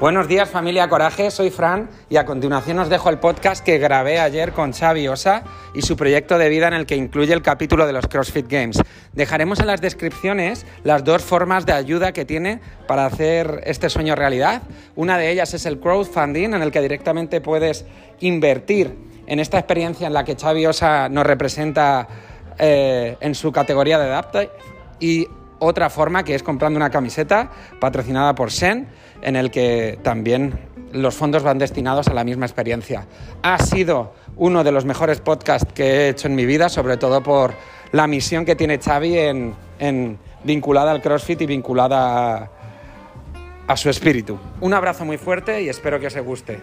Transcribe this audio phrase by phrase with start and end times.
[0.00, 4.20] Buenos días familia Coraje, soy Fran y a continuación os dejo el podcast que grabé
[4.20, 5.42] ayer con Xavi Osa
[5.74, 8.80] y su proyecto de vida en el que incluye el capítulo de los CrossFit Games.
[9.12, 14.14] Dejaremos en las descripciones las dos formas de ayuda que tiene para hacer este sueño
[14.14, 14.62] realidad.
[14.94, 17.84] Una de ellas es el crowdfunding en el que directamente puedes
[18.20, 22.06] invertir en esta experiencia en la que Xavi Osa nos representa
[22.56, 24.46] eh, en su categoría de Adapta
[25.00, 25.26] y
[25.58, 28.86] otra forma que es comprando una camiseta patrocinada por Shen
[29.22, 30.58] en el que también
[30.92, 33.06] los fondos van destinados a la misma experiencia.
[33.42, 37.22] Ha sido uno de los mejores podcasts que he hecho en mi vida, sobre todo
[37.22, 37.54] por
[37.92, 42.50] la misión que tiene Xavi en, vinculada al CrossFit y vinculada a,
[43.66, 44.38] a su espíritu.
[44.60, 46.60] Un abrazo muy fuerte y espero que os guste.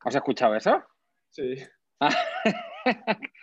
[0.00, 0.82] ¿Has escuchado eso?
[1.30, 1.56] Sí.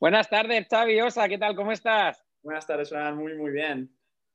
[0.00, 1.56] Buenas tardes, Xavi Osa, ¿qué tal?
[1.56, 2.24] ¿Cómo estás?
[2.42, 3.90] Buenas tardes, suenan muy, muy bien.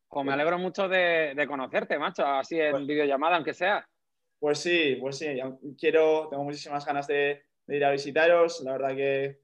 [0.10, 3.88] Pues me alegro mucho de, conocerte, macho, así en pues- videollamada, aunque sea.
[4.40, 5.28] Pues sí, pues sí,
[5.80, 8.62] quiero, tengo muchísimas ganas de, ir a visitaros.
[8.62, 9.40] La verdad que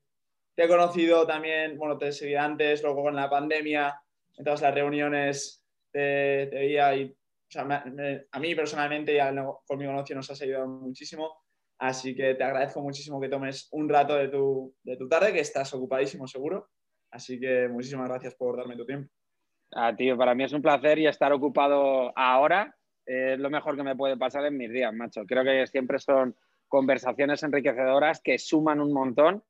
[0.55, 3.99] te he conocido también, bueno, te seguí antes, luego con la pandemia,
[4.37, 7.15] en todas las reuniones te, veía y
[7.55, 9.19] a mí personalmente y
[9.65, 11.45] con mi negocio nos has ayudado muchísimo.
[11.79, 15.39] Así que te agradezco muchísimo que tomes un rato de tu, de tu tarde, que
[15.39, 16.69] estás ocupadísimo seguro.
[17.11, 19.09] Así que muchísimas gracias por darme tu tiempo.
[19.71, 22.75] Ah, tío, para mí es un placer y estar ocupado ahora
[23.09, 25.25] es lo mejor que me puede pasar en mis días, macho.
[25.25, 26.35] Creo que siempre son
[26.67, 29.43] conversaciones enriquecedoras que suman un montón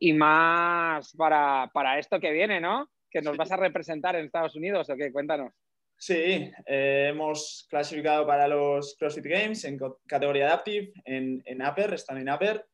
[0.00, 2.90] y más para, para esto que viene, ¿no?
[3.08, 5.12] Que nos vas a representar en Estados Unidos, ¿o qué?
[5.12, 5.52] Cuéntanos.
[5.98, 12.18] Sí, eh, hemos clasificado para los CrossFit Games en categoría Adaptive, en, en Upper, están
[12.18, 12.66] en Upper.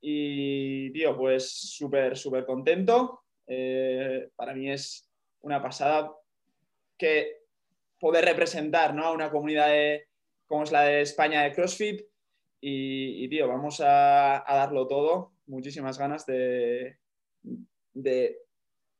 [0.00, 3.22] Y, tío, pues súper, súper contento.
[3.46, 5.08] Eh, para mí es
[5.40, 6.12] una pasada
[6.98, 7.38] que
[7.98, 9.06] poder representar ¿no?
[9.06, 9.70] a una comunidad
[10.46, 12.02] como es la de España de CrossFit.
[12.60, 15.32] Y, tío, vamos a, darlo todo.
[15.46, 16.98] Muchísimas ganas de,
[17.94, 18.38] de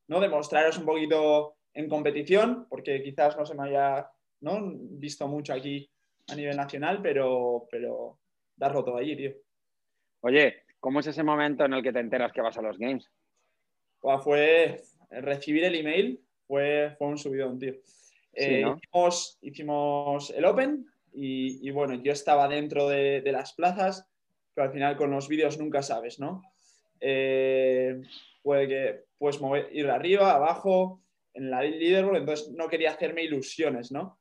[0.06, 0.20] ¿no?
[0.20, 5.90] demostraros un poquito en competición, porque quizás no se me haya visto mucho aquí
[6.28, 8.18] a nivel nacional, pero, pero
[8.56, 9.32] darlo todo allí, tío.
[10.20, 13.08] Oye, ¿cómo es ese momento en el que te enteras que vas a los Games?
[14.22, 17.74] fue recibir el email, fue, fue un subidón, tío.
[18.32, 18.64] Eh,
[19.40, 24.08] hicimos, el Open y, bueno, yo estaba dentro de, las plazas,
[24.54, 26.42] pero al final con los vídeos nunca sabes, ¿no?
[27.00, 28.00] Eh,
[28.42, 31.00] puede que puedes mover, ir arriba, abajo,
[31.38, 34.18] en la leaderboard, entonces no quería hacerme ilusiones, ¿no?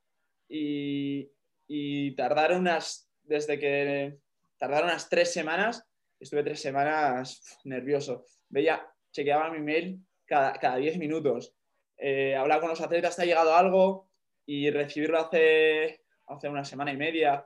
[0.48, 1.30] Y,
[1.68, 4.18] y tardaron unas, desde que
[4.58, 5.84] tardaron unas tres semanas,
[6.20, 8.26] estuve tres semanas nervioso.
[8.50, 11.54] Veía, chequeaba mi mail cada, cada diez minutos.
[11.98, 14.10] Eh, hablaba con los atletas, ¿te ha llegado algo?
[14.46, 17.46] Y recibirlo hace, hace una semana y media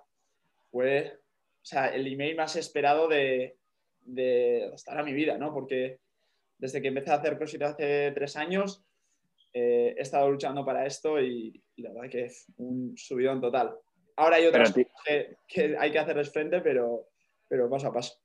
[0.70, 1.22] fue
[1.62, 3.58] o sea, el email más esperado de,
[4.02, 5.54] de estar a mi vida, ¿no?
[5.54, 6.00] Porque
[6.58, 8.84] desde que empecé a hacer CrossFit hace tres años,
[9.54, 13.76] eh, he estado luchando para esto y, la verdad que es un subidón total.
[14.16, 14.88] Ahora hay otras cosas
[15.48, 17.08] que, hay que hacerles frente, pero,
[17.48, 18.22] pero paso a paso.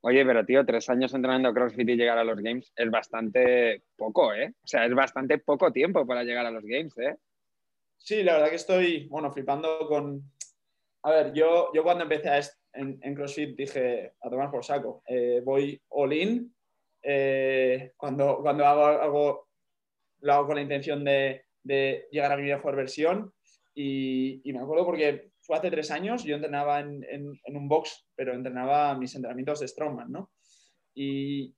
[0.00, 4.32] Oye, pero tío, tres años entrenando CrossFit y llegar a los Games es bastante poco,
[4.32, 4.54] ¿eh?
[4.62, 7.16] O sea, es bastante poco tiempo para llegar a los Games, ¿eh?
[7.96, 10.22] Sí, la verdad que estoy, bueno, flipando con...
[11.02, 15.40] A ver, yo, yo cuando empecé en, en, CrossFit dije, a tomar por saco, eh,
[15.44, 16.54] voy all in.
[17.02, 19.45] Eh, cuando, cuando hago algo
[20.20, 23.32] lo hago con la intención de, llegar a mi mejor versión.
[23.74, 28.96] Y, me acuerdo porque fue hace tres años, yo entrenaba en, un box, pero entrenaba
[28.96, 30.30] mis entrenamientos de Strongman, ¿no?
[30.94, 31.54] Y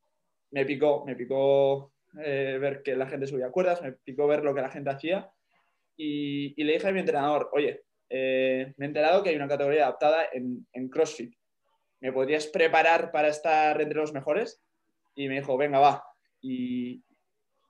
[0.51, 1.93] me picó, me picó
[2.25, 5.31] eh, ver que la gente subía cuerdas, me picó ver lo que la gente hacía.
[5.97, 9.85] Y, le dije a mi entrenador, oye, eh, me he enterado que hay una categoría
[9.85, 11.35] adaptada en, en CrossFit.
[12.01, 14.63] ¿Me podrías preparar para estar entre los mejores?
[15.15, 16.05] Y me dijo, venga, va.
[16.41, 17.03] Y,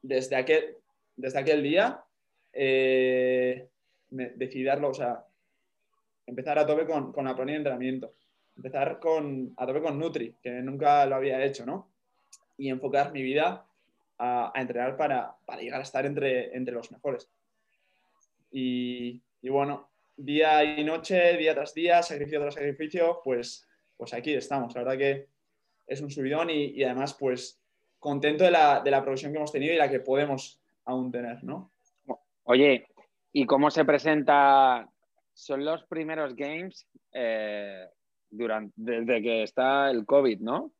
[0.02, 0.76] desde aquel,
[1.18, 2.02] desde aquel día
[2.52, 3.68] eh,
[4.10, 5.24] o sea,
[6.26, 8.12] empezar a tope con, con la planilla de entrenamiento,
[8.56, 11.90] empezar con, a tope con Nutri, que nunca lo había hecho, ¿no?
[12.56, 13.66] Y enfocar mi vida
[14.18, 17.28] a, entrenar para, llegar a estar entre, entre los mejores.
[18.50, 24.74] Y, bueno, día y noche, día tras día, sacrificio tras sacrificio, pues, pues aquí estamos.
[24.74, 25.26] La verdad que
[25.86, 27.60] es un subidón y, y además, pues
[27.98, 30.57] contento de la, de progresión que hemos tenido y la que podemos
[30.88, 31.72] aún tener, ¿no?
[32.44, 32.86] Oye,
[33.32, 34.88] ¿y cómo se presenta?
[35.34, 37.86] Son los primeros games eh,
[38.30, 40.72] durante, desde que está el COVID, ¿no?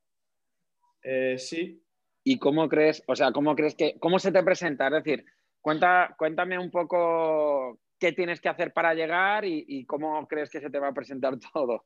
[1.02, 1.84] Eh, sí.
[2.24, 4.86] ¿Y cómo crees, o sea, cómo crees que, cómo se te presenta?
[4.86, 5.24] Es decir,
[5.60, 10.70] cuenta, cuéntame un poco qué tienes que hacer para llegar y, cómo crees que se
[10.70, 11.84] te va a presentar todo.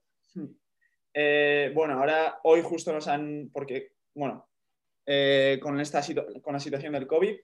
[1.13, 4.49] Eh, bueno, ahora, hoy justo nos han, porque, bueno,
[5.07, 6.01] eh, con, esta
[6.41, 7.37] con la situación del COVID,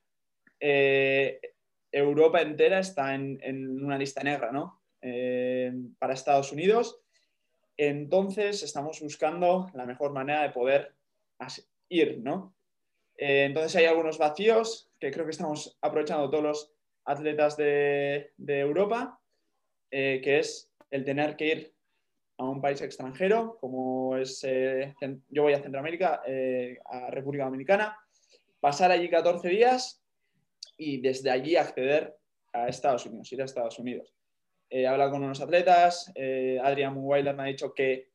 [0.60, 1.40] eh,
[1.90, 4.82] Europa entera está en, una lista negra, ¿no?
[5.98, 7.00] para Estados Unidos.
[7.76, 10.94] Entonces, estamos buscando la mejor manera de poder
[11.88, 12.54] ir, ¿no?
[13.16, 16.72] entonces, hay algunos vacíos que creo que estamos aprovechando todos los
[17.08, 19.18] atletas de, Europa,
[19.90, 21.74] eh, que es el tener que ir
[22.36, 24.94] a un país extranjero, como es, eh,
[25.28, 27.98] yo voy a Centroamérica, eh, a República Dominicana,
[28.60, 30.02] pasar allí 14 días
[30.78, 32.16] y desde allí acceder
[32.54, 34.14] a Estados Unidos, ir a Estados Unidos.
[34.70, 36.10] he hablado con unos atletas,
[36.62, 38.08] Adrian Weiler me ha dicho que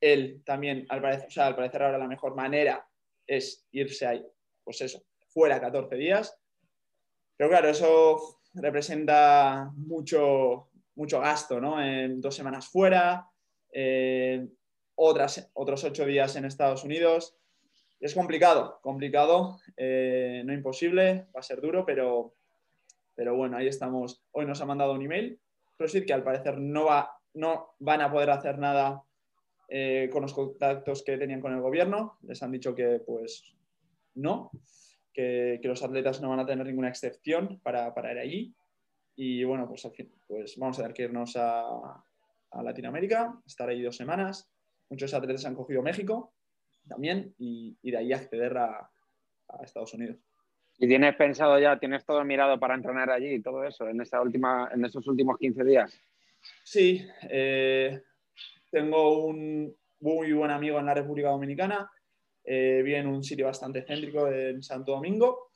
[0.00, 2.84] él también, al parecer, al parecer ahora la mejor manera
[3.26, 4.26] es irse ahí,
[4.64, 6.42] pues eso, fuera 14 días
[7.42, 11.82] pero claro, eso representa mucho, mucho gasto, ¿no?
[11.82, 13.28] En dos semanas fuera,
[14.94, 17.36] otras, otros ocho días en Estados Unidos.
[18.02, 22.34] Es complicado, complicado, eh, no imposible, va a ser duro, pero,
[23.14, 24.24] pero bueno, ahí estamos.
[24.32, 25.38] Hoy nos ha mandado un email,
[25.78, 29.04] CrossFit, que al parecer no, va, no van a poder hacer nada
[29.68, 32.18] eh, con los contactos que tenían con el gobierno.
[32.22, 33.54] Les han dicho que pues
[34.14, 34.50] no
[35.12, 38.54] que, los atletas no van a tener ninguna excepción para, para ir allí.
[39.14, 42.02] Y bueno, pues, al fin, pues vamos a tener que irnos a,
[42.64, 44.50] Latinoamérica, estar allí dos semanas.
[44.90, 46.34] Muchos atletas han cogido México
[46.88, 48.88] también y, de ahí acceder a,
[49.62, 50.16] Estados Unidos.
[50.78, 54.22] ¿Y tienes pensado ya, tienes todo mirado para entrenar allí y todo eso en, esta
[54.22, 56.00] última, en estos últimos 15 días?
[56.64, 58.02] Sí, eh,
[58.70, 61.90] tengo un muy buen amigo en la República Dominicana
[62.44, 65.50] eh, vive en un sitio bastante céntrico en Santo Domingo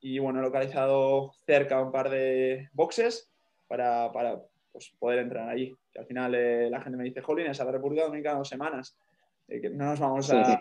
[0.00, 3.30] y bueno, he localizado cerca un par de boxes
[3.68, 4.40] para, para
[4.72, 5.76] pues, poder entrar allí.
[5.92, 8.48] Que al final eh, la gente me dice, Jolín, es a la República Dominicana dos
[8.48, 8.96] semanas,
[9.50, 10.60] eh, que no nos vamos, a,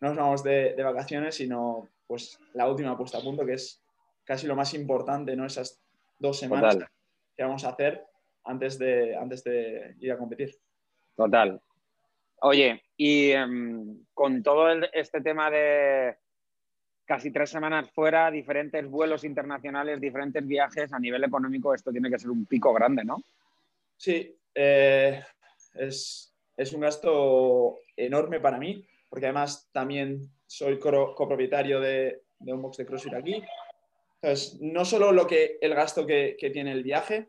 [0.00, 3.82] no nos vamos de, de, vacaciones, sino pues la última puesta a punto, que es
[4.24, 5.46] casi lo más importante, ¿no?
[5.46, 5.80] Esas
[6.18, 6.78] dos semanas
[7.36, 8.04] que vamos a hacer
[8.44, 10.54] antes de, antes de ir a competir.
[11.14, 11.60] Total.
[12.40, 16.16] Oye, y em, con todo este tema de
[17.04, 22.18] casi tres semanas fuera, diferentes vuelos internacionales, diferentes viajes, a nivel económico esto tiene que
[22.18, 23.22] ser un pico grande, ¿no?
[23.96, 25.22] Sí, eh,
[25.74, 26.35] es,
[26.72, 33.14] un gasto enorme para mí, porque además también soy copropietario de, un box de CrossFit
[33.14, 33.42] aquí.
[34.22, 37.28] Entonces, no solo lo que, el gasto que, tiene el viaje,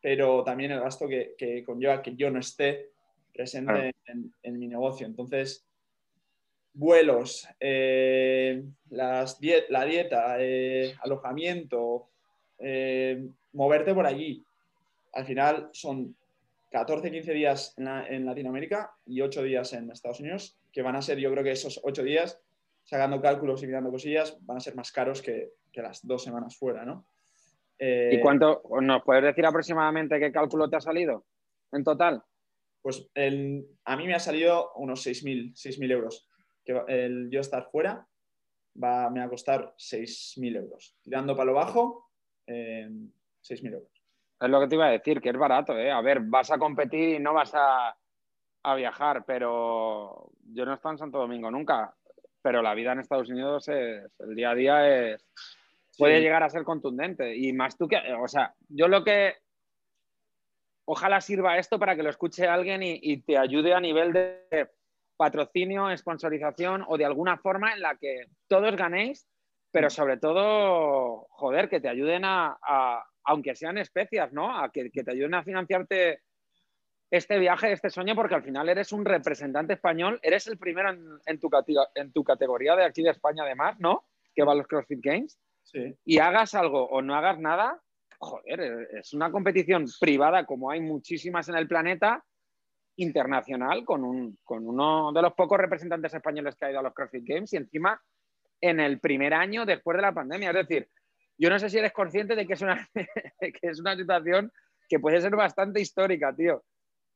[0.00, 2.90] pero también el gasto que, que conlleva que yo no esté
[3.34, 3.94] presente
[4.42, 5.06] en, mi negocio.
[5.06, 5.66] Entonces,
[6.72, 9.38] vuelos, eh, las
[9.68, 12.08] la dieta, eh, alojamiento,
[12.58, 14.42] eh, moverte por allí.
[15.12, 16.14] Al final son
[16.74, 21.18] 14, 15 días en, Latinoamérica y 8 días en Estados Unidos, que van a ser,
[21.18, 22.42] yo creo que esos 8 días,
[22.82, 26.56] sacando cálculos y mirando cosillas, van a ser más caros que, que las dos semanas
[26.56, 27.06] fuera, ¿no?
[27.78, 31.24] ¿Y cuánto, nos puedes decir aproximadamente qué cálculo te ha salido
[31.70, 32.24] en total?
[32.82, 36.28] Pues a mí me ha salido unos 6.000 euros.
[36.64, 38.04] Que el yo estar fuera
[38.82, 40.96] va, me va a costar 6.000 euros.
[41.02, 42.10] Tirando para lo bajo,
[42.48, 43.93] 6.000 euros.
[44.44, 45.76] Es lo que te iba a decir, que es barato.
[45.76, 45.90] ¿eh?
[45.90, 47.96] A ver, vas a competir y no vas a,
[48.76, 51.94] viajar, pero yo no he estado en Santo Domingo nunca.
[52.42, 55.26] Pero la vida en Estados Unidos es, el día a día es,
[55.98, 57.36] puede llegar a ser contundente.
[57.36, 59.34] Y más tú que, o sea, yo lo que
[60.86, 64.70] ojalá sirva esto para que lo escuche alguien y, te ayude a nivel de
[65.16, 69.26] patrocinio, sponsorización o de alguna forma en la que todos ganéis,
[69.70, 74.56] pero sobre todo, joder, que te ayuden a, aunque sean especias, ¿no?
[74.56, 76.22] A que, te ayuden a financiarte
[77.10, 81.40] este viaje, este sueño, porque al final eres un representante español, eres el primero en,
[81.40, 81.50] tu,
[81.94, 84.06] en tu categoría de aquí de España además, ¿no?
[84.34, 85.38] Que va a los CrossFit Games.
[85.62, 85.94] Sí.
[86.04, 87.80] Y hagas algo o no hagas nada,
[88.18, 92.24] joder, es una competición privada como hay muchísimas en el planeta,
[92.96, 94.04] internacional, con,
[94.48, 98.00] uno de los pocos representantes españoles que ha ido a los CrossFit Games y encima
[98.60, 100.50] en el primer año después de la pandemia.
[100.50, 100.88] Es decir,
[101.38, 102.88] yo no sé si eres consciente de que es una,
[103.40, 104.52] que es una situación
[104.88, 106.62] que puede ser bastante histórica, tío.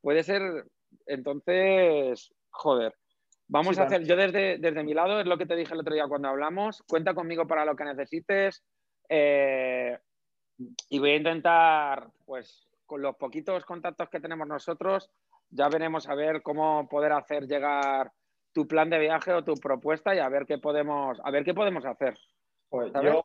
[0.00, 0.64] Puede ser,
[1.06, 2.94] entonces, joder.
[3.50, 5.94] Vamos a hacer, yo desde, desde mi lado, es lo que te dije el otro
[5.94, 8.62] día cuando hablamos, cuenta conmigo para lo que necesites.
[9.08, 9.98] Eh,
[10.90, 15.10] y voy a intentar, pues, con los poquitos contactos que tenemos nosotros,
[15.50, 18.12] ya veremos a ver cómo poder hacer llegar
[18.52, 21.54] tu plan de viaje o tu propuesta y a ver qué podemos, a ver qué
[21.54, 22.18] podemos hacer.
[23.02, 23.24] yo,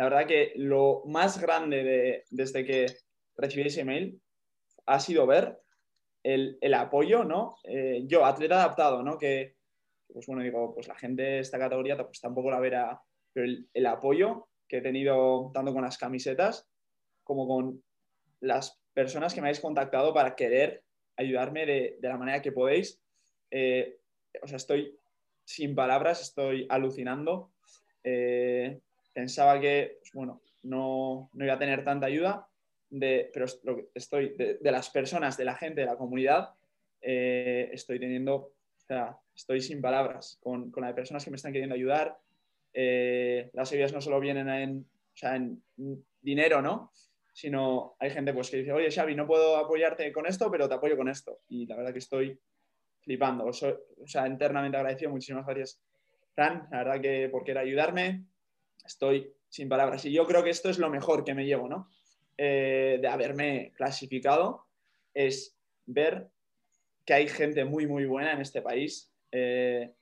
[0.00, 2.86] la verdad que lo más grande desde que
[3.36, 4.18] recibí ese email
[4.86, 5.60] ha sido ver
[6.22, 7.56] el, apoyo, ¿no?
[7.64, 9.18] Eh, yo, atleta adaptado, ¿no?
[9.18, 9.56] Que,
[10.10, 13.02] pues bueno, digo, pues la gente de esta categoría pues tampoco la verá,
[13.34, 16.66] pero el, apoyo que he tenido tanto con las camisetas
[17.22, 17.84] como con
[18.40, 20.82] las personas que me habéis contactado para querer
[21.18, 23.02] ayudarme de, la manera que podéis.
[23.50, 23.98] Eh,
[24.40, 24.98] o sea, estoy
[25.44, 27.52] sin palabras, estoy alucinando.
[28.02, 28.80] Eh,
[29.12, 32.46] pensaba que, pues bueno, no, no, iba a tener tanta ayuda,
[32.90, 33.46] de, pero
[33.94, 36.50] estoy de, las personas, de la gente, de la comunidad,
[37.00, 38.54] eh, estoy teniendo, o
[38.86, 42.18] sea, estoy sin palabras con, con las personas que me están queriendo ayudar.
[42.72, 45.62] Eh, las ayudas no solo vienen en, o sea, en
[46.20, 46.90] dinero, ¿no?
[47.32, 50.74] Sino hay gente pues, que dice, oye Xavi, no puedo apoyarte con esto, pero te
[50.74, 51.40] apoyo con esto.
[51.48, 52.38] Y la verdad que estoy
[53.00, 53.46] flipando.
[53.46, 55.10] O sea, internamente agradecido.
[55.10, 55.80] Muchísimas gracias,
[56.34, 56.68] Fran.
[56.70, 58.24] La verdad que por querer ayudarme.
[58.84, 60.04] Estoy sin palabras.
[60.04, 61.88] Y yo creo que esto es lo mejor que me llevo, ¿no?
[62.36, 64.66] Eh, de haberme clasificado,
[65.12, 65.56] es
[65.86, 66.30] ver
[67.04, 69.94] que hay gente muy, muy buena en este país, eh,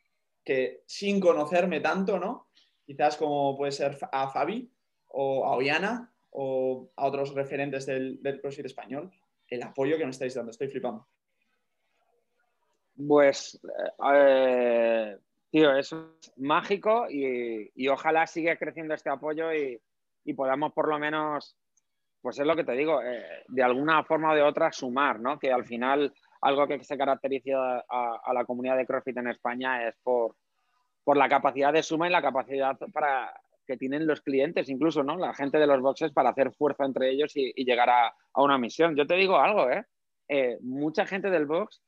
[0.44, 2.48] que sin conocerme tanto, ¿no?
[2.84, 4.70] Quizás como puede ser a Fabi
[5.08, 9.10] o a Ollana o a otros referentes del, del español,
[9.48, 10.50] el apoyo que me estáis dando.
[10.50, 11.08] Estoy flipando.
[13.06, 13.60] Pues,
[14.14, 15.16] eh,
[15.50, 19.80] tío, eso es mágico y, ojalá siga creciendo este apoyo y,
[20.36, 21.56] podamos por lo menos,
[22.20, 25.38] pues es lo que te digo, eh, de alguna forma o de otra sumar, ¿no?
[25.38, 26.12] Que al final
[26.42, 30.36] algo que se caracteriza a, la comunidad de CrossFit en España es por,
[31.02, 33.32] por la capacidad de suma y la capacidad para
[33.66, 35.16] que tienen los clientes, incluso, ¿no?
[35.16, 38.96] La gente de los boxes para hacer fuerza entre ellos y, llegar a, una misión.
[38.96, 39.84] Yo te digo algo, ¿eh?
[40.28, 40.58] ¿eh?
[40.62, 41.82] Mucha gente del box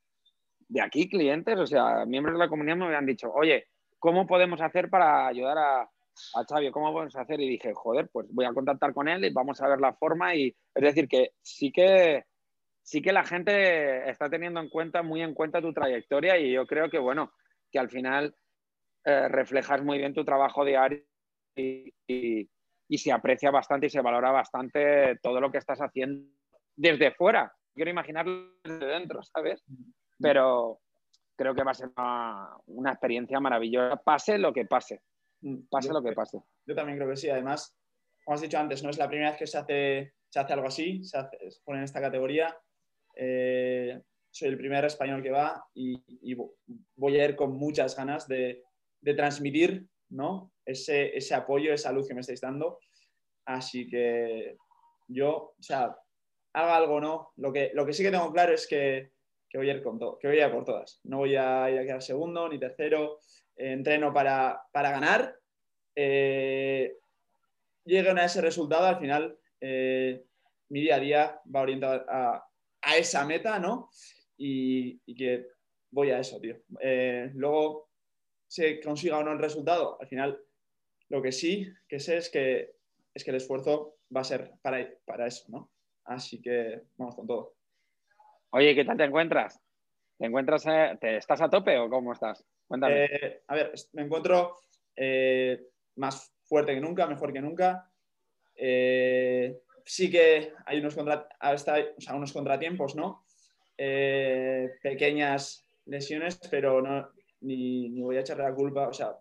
[0.71, 3.67] de aquí clientes, o sea, miembros de la comunidad me habían dicho, oye,
[3.99, 6.71] ¿cómo podemos hacer para ayudar a, a Xavi?
[6.71, 7.41] ¿Cómo podemos hacer?
[7.41, 10.33] Y dije, joder, pues voy a contactar con él y vamos a ver la forma.
[10.33, 12.23] Y es decir, que sí que
[12.83, 16.65] sí que la gente está teniendo en cuenta, muy en cuenta tu trayectoria y yo
[16.65, 17.33] creo que, bueno,
[17.69, 18.33] que al final
[19.03, 21.03] eh, reflejas muy bien tu trabajo diario
[21.53, 26.29] y, y, se aprecia bastante y se valora bastante todo lo que estás haciendo
[26.77, 27.53] desde fuera.
[27.75, 29.63] Quiero imaginarlo desde dentro, ¿sabes?
[30.21, 30.79] Pero
[31.35, 31.89] creo que va a ser
[32.67, 35.01] una, experiencia maravillosa, pase lo que pase.
[35.41, 36.39] Mm, pase lo que pase.
[36.65, 37.29] Yo también creo que sí.
[37.29, 37.75] Además,
[38.23, 40.67] como has dicho antes, no es la primera vez que se hace, se hace algo
[40.67, 41.17] así, se,
[41.63, 42.55] pone en esta categoría.
[43.15, 43.99] Eh,
[44.29, 46.35] soy el primer español que va y,
[46.95, 48.63] voy a ir con muchas ganas de,
[49.15, 50.53] transmitir ¿no?
[50.63, 52.79] ese, ese, apoyo, esa luz que me estáis dando.
[53.45, 54.57] Así que
[55.07, 55.97] yo, o sea,
[56.53, 57.31] haga algo no.
[57.37, 59.11] Lo que, lo que sí que tengo claro es que
[59.51, 61.01] que voy a ir con todo, que voy a por todas.
[61.03, 63.19] No voy a ir a quedar segundo ni tercero.
[63.57, 65.35] Eh, entreno para, ganar.
[65.93, 66.97] Eh,
[67.83, 70.23] lleguen a ese resultado, al final eh,
[70.69, 72.47] mi día a día va orientado a,
[72.81, 73.89] a esa meta, ¿no?
[74.37, 75.47] Y, que
[75.91, 76.55] voy a eso, tío.
[77.33, 77.89] Luego,
[78.47, 80.41] se consiga o no el resultado, al final
[81.09, 82.73] lo que sí que sé es que,
[83.13, 85.69] es que el esfuerzo va a ser para, para eso, ¿no?
[86.05, 87.55] Así que vamos con todo.
[88.53, 89.61] Oye, ¿qué tal te encuentras?
[90.17, 92.45] ¿Te encuentras, eh, te, estás a tope o cómo estás?
[92.67, 93.05] Cuéntame.
[93.05, 94.57] Eh, a ver, me encuentro
[94.93, 97.89] eh, más fuerte que nunca, mejor que nunca.
[98.53, 103.25] sí que hay unos, unos contratiempos, ¿no?
[104.83, 109.17] pequeñas lesiones, pero no, ni, voy a echarle la culpa, o sea,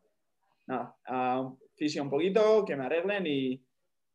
[0.66, 3.64] nada, a fisio un poquito, que me arreglen y,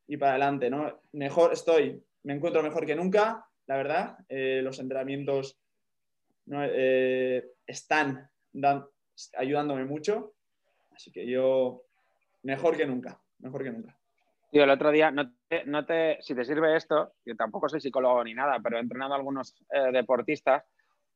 [0.08, 1.02] y para adelante, ¿no?
[1.14, 4.18] Mejor estoy, me encuentro mejor que nunca, la verdad.
[4.30, 5.58] Eh, los entrenamientos
[6.52, 8.30] eh, están
[9.38, 10.34] ayudándome mucho.
[10.92, 11.84] Así que yo,
[12.44, 13.98] mejor que nunca, mejor que nunca.
[14.52, 18.34] Tío, el otro día, no te, si te sirve esto, yo tampoco soy psicólogo ni
[18.34, 20.64] nada, pero he entrenado a algunos eh, deportistas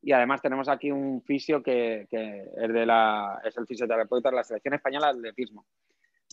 [0.02, 4.44] y además tenemos aquí un fisio que, es, de la, es el fisioterapeuta de la
[4.44, 5.66] selección española de atletismo.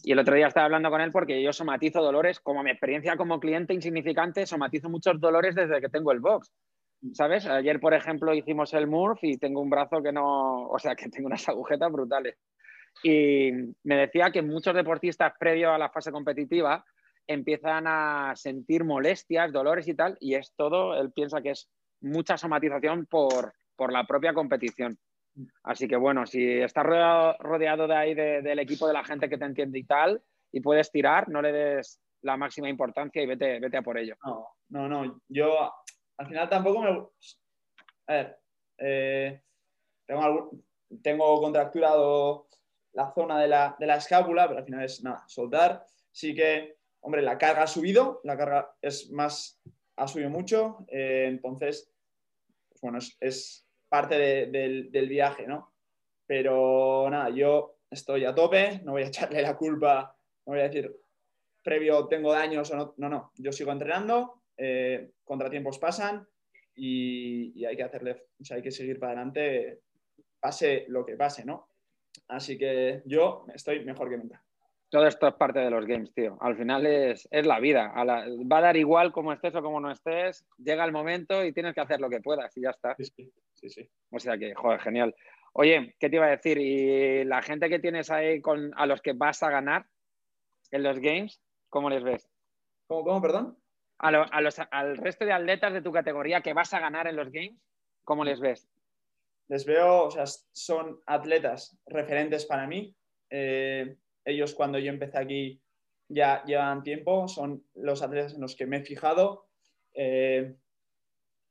[0.03, 3.17] Y el otro día estaba hablando con él porque yo somatizo dolores, como mi experiencia
[3.17, 6.53] como cliente insignificante, somatizo muchos dolores desde que tengo el box.
[7.13, 7.47] ¿Sabes?
[7.47, 11.09] Ayer, por ejemplo, hicimos el Murph y tengo un brazo que no, o sea, que
[11.09, 12.37] tengo unas agujetas brutales.
[13.03, 13.51] Y
[13.85, 16.85] me decía que muchos deportistas previo a la fase competitiva
[17.27, 21.69] empiezan a sentir molestias, dolores y tal, y es todo, él piensa que es
[22.01, 24.99] mucha somatización por, por la propia competición.
[25.63, 29.45] Así que bueno, si estás rodeado, de ahí del equipo de la gente que te
[29.45, 33.77] entiende y tal, y puedes tirar, no le des la máxima importancia y vete, vete
[33.77, 34.17] a por ello.
[34.25, 35.21] No, no, no.
[35.29, 35.73] Yo
[36.17, 36.91] al final tampoco me.
[38.09, 38.39] A ver,
[38.79, 39.43] eh,
[40.07, 40.51] tengo
[41.03, 42.49] tengo contracturado
[42.93, 45.85] la zona de la, de la escápula, pero al final es nada, soltar.
[46.11, 49.61] Sí que, hombre, la carga ha subido, la carga es más,
[49.97, 51.93] ha subido mucho, eh, entonces,
[52.71, 55.73] pues bueno, es, parte del, del, viaje, ¿no?
[56.27, 60.65] Pero nada, yo estoy a tope, no voy a echarle la culpa, no voy a
[60.65, 60.95] decir
[61.67, 66.25] previo tengo daños o no, no, no, yo sigo entrenando, eh, contratiempos pasan
[66.77, 69.81] y, hay que hacerle, o sea, hay que seguir para adelante,
[70.39, 71.69] pase lo que pase, ¿no?
[72.29, 74.46] Así que yo estoy mejor que nunca.
[74.89, 76.39] Todo esto es parte de los games, tío.
[76.41, 77.93] Al final es, la vida.
[77.97, 80.47] va a dar igual como estés o como no estés.
[80.59, 82.95] Llega el momento y tienes que hacer lo que puedas y ya está.
[82.97, 83.91] Sí, sí, sí.
[84.11, 85.15] O sea que, joder, genial.
[85.53, 86.59] Oye, ¿qué te iba a decir?
[86.59, 89.87] ¿Y la gente que tienes ahí con, a los que vas a ganar
[90.71, 92.29] en los games, cómo les ves?
[92.87, 93.59] ¿Cómo, cómo perdón?
[93.99, 97.59] al resto de atletas de tu categoría que vas a ganar en los games,
[98.05, 98.69] ¿cómo les ves?
[99.49, 102.95] Les veo, o sea, son atletas referentes para mí.
[103.31, 105.63] Eh, ellos cuando yo empecé aquí
[106.09, 109.47] ya llevan tiempo, son los atletas en los que me he fijado,
[109.95, 110.55] eh,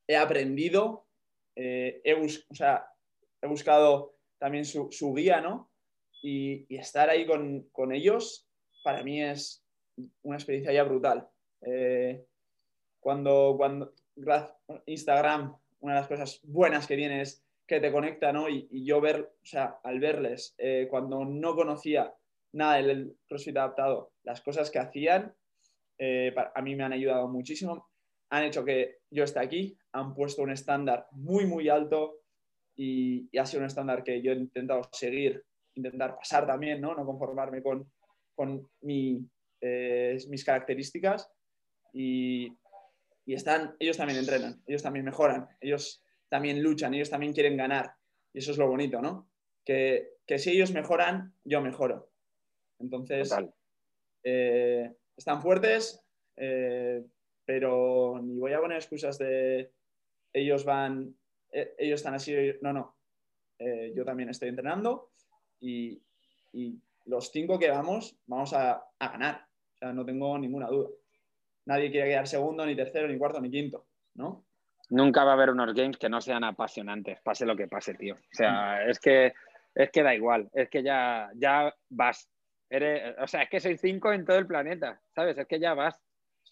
[0.08, 1.08] he aprendido,
[1.56, 5.72] eh, he, buscado también su, guía, ¿no?
[6.22, 8.48] Y, estar ahí con, ellos
[8.84, 9.66] para mí es
[10.22, 11.28] una experiencia ya brutal.
[13.00, 13.94] cuando, cuando
[14.86, 18.48] Instagram, una de las cosas buenas que tiene es que te conecta, ¿no?
[18.50, 22.14] Y, yo ver, o sea, al verles, eh, cuando no conocía
[22.56, 25.34] nada del CrossFit adaptado, las cosas que hacían,
[25.98, 27.90] eh, a mí me han ayudado muchísimo.
[28.30, 32.22] Han hecho que yo esté aquí, han puesto un estándar muy, muy alto
[32.76, 35.44] y, ha sido un estándar que yo he intentado seguir,
[35.76, 36.96] intentar pasar también, ¿no?
[36.96, 37.90] No conformarme con,
[38.34, 41.32] con eh, mis características
[41.94, 42.52] y,
[43.26, 47.94] y están, ellos también entrenan, ellos también mejoran, ellos también luchan, ellos también quieren ganar.
[48.34, 49.30] Y eso es lo bonito, ¿no?
[49.66, 52.12] Que, si ellos mejoran, yo mejoro.
[52.80, 53.34] Entonces,
[54.24, 56.04] eh, están fuertes,
[56.36, 57.06] eh,
[57.46, 59.72] pero ni voy a poner excusas de
[60.34, 61.16] ellos van,
[61.52, 62.96] eh, ellos están así, no, no.
[63.96, 65.12] yo también estoy entrenando
[65.60, 66.02] y,
[67.08, 69.46] los cinco que vamos, vamos a, a ganar.
[69.76, 70.90] O sea, no tengo ninguna duda.
[71.66, 73.86] Nadie quiere quedar segundo, ni tercero, ni cuarto, ni quinto,
[74.16, 74.44] ¿no?
[74.90, 78.16] nunca va a haber unos games que no sean apasionantes, pase lo que pase, tío.
[78.16, 79.34] O sea, es que,
[79.74, 82.30] es que da igual, es que ya, ya vas.
[82.70, 85.38] O sea, es que soy cinco en todo el planeta, ¿sabes?
[85.38, 86.02] Es que ya vas.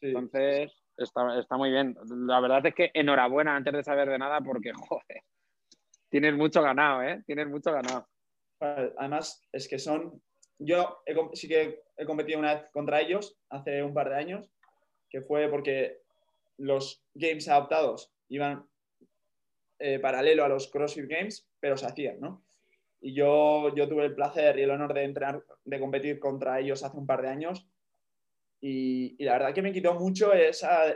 [0.01, 1.95] Entonces, está, está, muy bien.
[2.27, 5.23] La verdad es que enhorabuena antes de saber de nada porque, joder,
[6.09, 7.23] tienes mucho ganado, ¿eh?
[7.25, 8.07] Tienes mucho ganado.
[8.59, 10.21] Además, es que son...
[10.59, 11.01] Yo
[11.33, 14.49] sí que he competido una vez contra ellos hace un par de años,
[15.09, 16.01] que fue porque
[16.57, 18.65] los games adaptados iban
[19.79, 22.45] eh, paralelo a los CrossFit Games, pero se hacían, ¿no?
[23.05, 26.83] Y yo, yo tuve el placer y el honor de entrenar, de competir contra ellos
[26.83, 27.67] hace un par de años
[28.65, 30.95] y, la verdad que me quitó mucho esa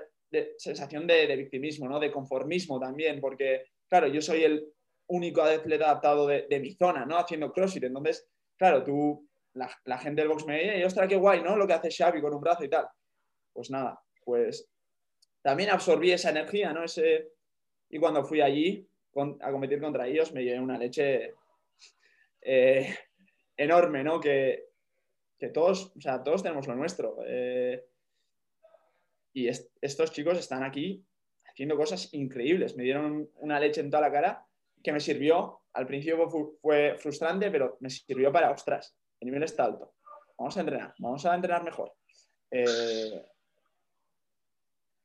[0.57, 1.99] sensación de, victimismo, ¿no?
[1.99, 4.65] De conformismo también, porque, claro, yo soy el
[5.07, 7.17] único atleta adaptado de, mi zona, ¿no?
[7.17, 11.57] Haciendo CrossFit, entonces, claro, tú, la, gente del box me dice, ostras, qué guay, ¿no?
[11.57, 12.87] Lo que hace Xavi con un brazo y tal.
[13.51, 14.69] Pues nada, pues
[15.41, 16.85] también absorbí esa energía, ¿no?
[16.85, 17.33] Ese...
[17.89, 18.87] Y cuando fui allí
[19.41, 21.35] a competir contra ellos, me llevé una leche
[22.41, 22.95] eh,
[23.57, 24.19] enorme, ¿no?
[24.19, 24.65] Que,
[25.53, 27.17] todos, o sea, todos tenemos lo nuestro.
[27.25, 27.85] Eh,
[29.33, 31.05] y estos chicos están aquí
[31.47, 32.75] haciendo cosas increíbles.
[32.75, 34.45] Me dieron una leche en toda la cara
[34.83, 35.61] que me sirvió.
[35.73, 36.27] Al principio
[36.59, 39.93] fue frustrante, pero me sirvió para, ostras, el nivel está alto.
[40.39, 41.93] Vamos a entrenar, vamos a entrenar mejor.
[42.49, 43.25] Eh,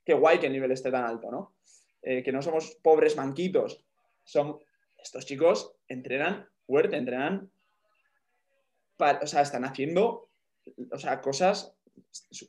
[0.03, 1.57] qué guay que el nivel esté tan alto, ¿no?
[2.01, 3.85] Que no somos pobres manquitos.
[4.25, 4.59] Son,
[4.97, 7.51] estos chicos entrenan fuerte, entrenan,
[8.99, 10.31] o sea, están haciendo,
[10.91, 11.77] o sea, cosas,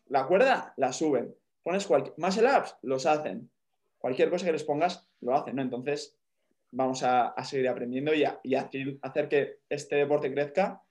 [0.07, 3.51] la cuerda la suben, pones cualquier, más el apps, los hacen,
[3.97, 5.61] cualquier cosa que les pongas, lo hacen, ¿no?
[5.61, 6.17] Entonces,
[6.71, 10.81] vamos a, seguir aprendiendo y, hacer que este deporte crezca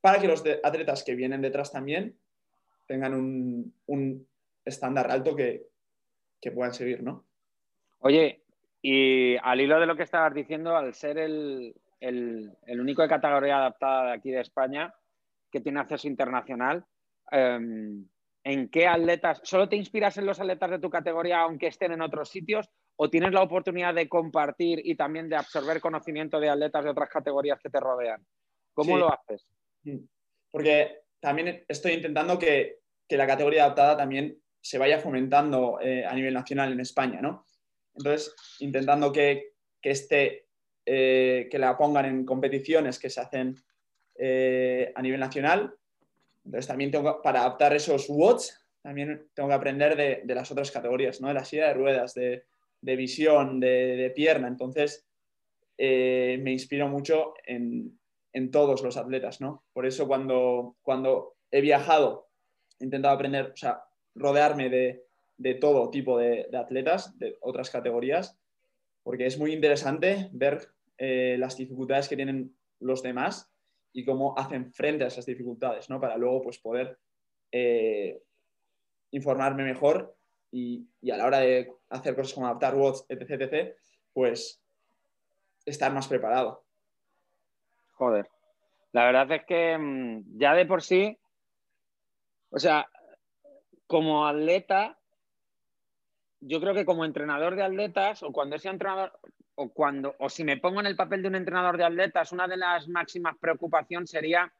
[0.00, 2.16] para que los atletas que vienen detrás también
[2.86, 4.28] tengan un, un
[4.64, 5.66] estándar alto que,
[6.40, 7.24] que puedan seguir, ¿no?
[7.98, 8.42] Oye,
[8.80, 14.06] y al hilo de lo que estabas diciendo, al ser el, único de categoría adaptada
[14.06, 14.92] de aquí de España
[15.50, 16.84] que tiene acceso internacional,
[17.30, 18.06] em,
[18.44, 22.02] ¿en qué atletas, solo te inspiras en los atletas de tu categoría aunque estén en
[22.02, 26.84] otros sitios o tienes la oportunidad de compartir y también de absorber conocimiento de atletas
[26.84, 28.24] de otras categorías que te rodean?
[28.74, 29.46] ¿Cómo lo haces?
[29.84, 30.04] Mm.
[30.50, 36.12] Porque también estoy intentando que, que la categoría adaptada también se vaya fomentando eh, a
[36.12, 37.46] nivel nacional en España, ¿no?
[37.94, 40.45] Entonces, intentando que, este
[40.86, 43.56] eh, que la pongan en competiciones que se hacen
[44.14, 45.74] eh, a nivel nacional.
[46.44, 51.20] Entonces también tengo para adaptar esos watts, también tengo que aprender de, las otras categorías,
[51.20, 51.26] ¿no?
[51.28, 52.44] De la silla de ruedas, de,
[52.80, 54.46] visión, de, pierna.
[54.46, 55.04] Entonces
[55.76, 57.98] eh, me inspiro mucho en,
[58.52, 59.64] todos los atletas, ¿no?
[59.72, 62.28] Por eso cuando, cuando he viajado,
[62.78, 63.82] he intentado aprender, o sea,
[64.14, 68.38] rodearme de, todo tipo de, atletas, de otras categorías,
[69.02, 73.50] porque es muy interesante ver eh, las dificultades que tienen los demás
[73.92, 76.00] y cómo hacen frente a esas dificultades, ¿no?
[76.00, 76.98] Para luego pues, poder
[77.50, 78.22] eh,
[79.10, 80.16] informarme mejor
[80.50, 83.76] y, a la hora de hacer cosas como adaptar WOTS, etc., etc.,
[84.12, 84.62] pues
[85.64, 86.64] estar más preparado.
[87.92, 88.28] Joder.
[88.92, 91.18] La verdad es que mm, ya de por sí,
[92.50, 92.88] o sea,
[93.86, 94.98] como atleta,
[96.40, 99.18] yo creo que como entrenador de atletas, o cuando ese entrenador,
[99.56, 102.46] o cuando, o si me pongo en el papel de un entrenador de atletas, una
[102.46, 104.52] de las máximas preocupaciones sería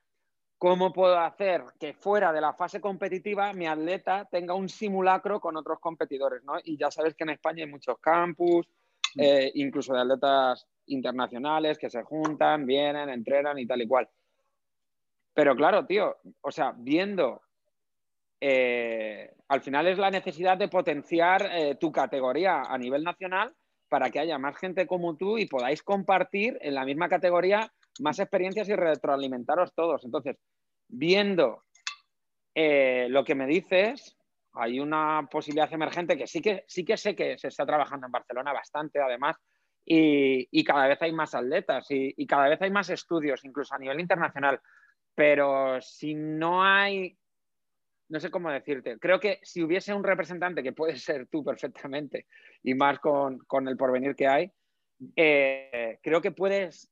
[0.59, 5.57] cómo puedo hacer que fuera de la fase competitiva mi atleta tenga un simulacro con
[5.57, 6.55] otros competidores, ¿no?
[6.65, 8.67] Y ya sabes que en España hay muchos campus,
[9.15, 9.21] mm.
[9.21, 14.09] eh, incluso de atletas internacionales que se juntan, vienen, entrenan y tal y cual.
[15.35, 17.43] Pero claro, tío, o sea, viendo,
[18.41, 23.55] eh, al final es la necesidad de potenciar eh, tu categoría a nivel nacional
[23.89, 28.19] para que haya más gente como tú y podáis compartir en la misma categoría más
[28.19, 30.05] experiencias y retroalimentaros todos.
[30.05, 30.37] Entonces,
[30.89, 31.65] viendo
[32.55, 34.17] eh, lo que me dices,
[34.53, 38.13] hay una posibilidad emergente que sí que, sí que sé que se está trabajando en
[38.13, 39.37] Barcelona bastante, además,
[39.89, 43.79] y, cada vez hay más atletas y, y, cada vez hay más estudios, incluso a
[43.79, 44.61] nivel internacional.
[45.15, 47.17] Pero si no hay
[48.09, 48.99] no sé cómo decirte.
[48.99, 52.27] Creo que si hubiese un representante, que puede ser tú perfectamente,
[52.63, 54.53] y más con, el porvenir que hay,
[55.17, 56.91] eh, creo que puedes,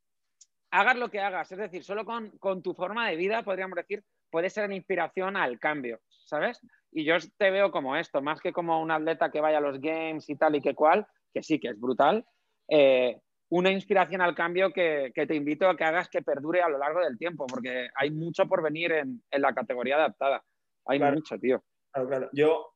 [0.71, 4.51] hagas lo que hagas, es decir, solo con, tu forma de vida, podríamos decir, puede
[4.51, 6.61] ser una inspiración al cambio, ¿sabes?
[6.91, 9.81] Y yo te veo como esto, más que como un atleta que vaya a los
[9.81, 12.25] games y tal y que cual, que sí que es brutal,
[12.69, 16.79] eh, una inspiración al cambio que, te invito a que hagas que perdure a lo
[16.79, 20.43] largo del tiempo, porque hay mucho por venir en la categoría adaptada.
[20.87, 21.63] Hay mucho, tío.
[21.93, 22.31] Claro, claro.
[22.33, 22.75] Yo,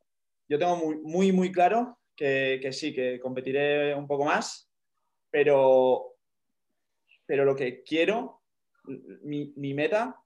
[0.49, 4.71] yo tengo muy, muy, muy claro que, que, sí, que competiré un poco más,
[5.31, 6.17] pero,
[7.27, 8.43] pero lo que quiero,
[9.23, 10.17] mi, mi meta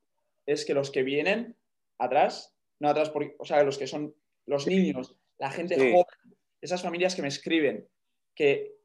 [0.47, 1.57] es que los que vienen
[1.99, 4.15] atrás, no atrás, porque, o sea, los que son
[4.47, 7.89] los niños, la gente joven, esas familias que me escriben,
[8.35, 8.77] que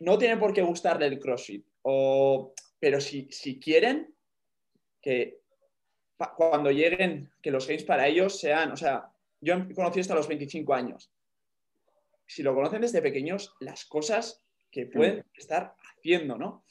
[0.00, 4.14] no tienen por qué gustarle el CrossFit, o, pero si, si quieren,
[5.00, 5.39] que
[6.28, 10.28] cuando lleguen, que los games para ellos sean, o sea, yo he conocido hasta los
[10.28, 11.10] 25 años.
[12.26, 15.38] Si lo conocen desde pequeños, las cosas que pueden mm.
[15.38, 16.64] estar haciendo, ¿no?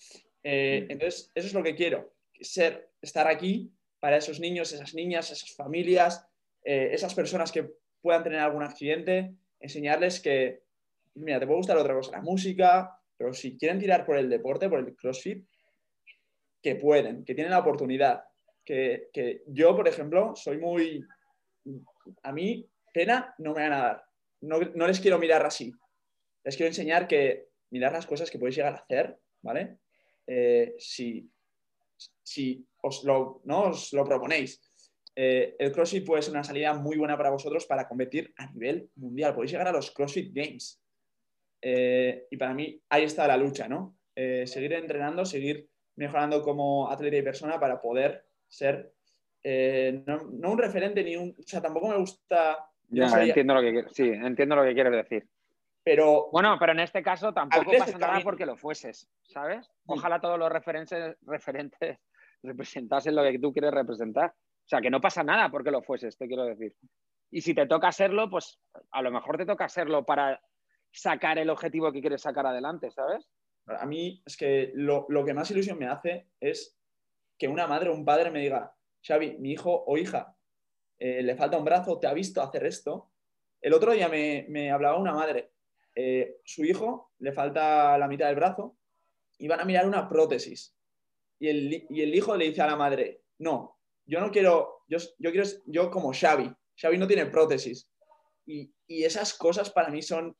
[0.43, 0.91] Eh, mm.
[0.91, 5.53] entonces, eso es lo que quiero, ser, estar aquí para esos niños, esas niñas, esas
[5.55, 6.25] familias,
[6.63, 10.63] eh, esas personas que puedan tener algún accidente, enseñarles que,
[11.15, 14.69] mira, te puede gustar otra cosa, la música, pero si quieren tirar por el deporte,
[14.69, 15.45] por el CrossFit,
[16.61, 18.23] que pueden, que tienen la oportunidad
[18.65, 21.03] que, yo, por ejemplo, soy muy...
[22.23, 24.03] A mí, pena no me van a dar.
[24.41, 25.71] No, les quiero mirar así.
[26.43, 29.79] Les quiero enseñar que mirar las cosas que podéis llegar a hacer, ¿vale?
[30.25, 31.29] Eh, si,
[32.23, 33.63] si os lo, ¿no?
[33.69, 34.61] os lo proponéis.
[35.15, 38.89] Eh, el CrossFit puede ser una salida muy buena para vosotros para competir a nivel
[38.95, 39.35] mundial.
[39.35, 40.81] Podéis llegar a los CrossFit Games.
[41.61, 43.97] Eh, y para mí ahí está la lucha, ¿no?
[44.15, 48.93] seguir entrenando, seguir mejorando como atleta y persona para poder ser
[49.43, 51.35] eh, no, un referente ni un.
[51.37, 52.69] O sea, tampoco me gusta.
[52.89, 55.27] Ya, entiendo lo que sí, entiendo lo que quieres decir.
[55.83, 56.29] Pero.
[56.31, 59.69] Bueno, pero en este caso tampoco pasa nada porque lo fueses, ¿sabes?
[59.85, 61.99] Ojalá todos los referentes, referentes
[62.43, 64.31] representasen lo que tú quieres representar.
[64.31, 66.75] O sea, que no pasa nada porque lo fueses, te quiero decir.
[67.31, 68.59] Y si te toca serlo, pues
[68.91, 70.39] a lo mejor te toca serlo para
[70.91, 73.27] sacar el objetivo que quieres sacar adelante, ¿sabes?
[73.67, 76.78] A mí es que lo, lo que más ilusión me hace es
[77.39, 80.35] que una madre o un padre me diga, Xavi, mi hijo o hija
[80.99, 83.11] eh, le falta un brazo, te ha visto hacer esto.
[83.61, 85.53] El otro día me, hablaba una madre,
[85.95, 88.75] eh, su hijo le falta la mitad del brazo
[89.37, 90.75] y van a mirar una prótesis.
[91.39, 95.47] Y el, hijo le dice a la madre, no, yo no quiero, yo, yo quiero,
[95.65, 97.89] yo como Xavi, Xavi no tiene prótesis.
[98.45, 100.35] Y, esas cosas para mí son,